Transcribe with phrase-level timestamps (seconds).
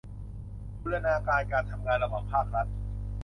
[0.81, 2.67] บูรณาการการทำงานระหว่างภาครัฐ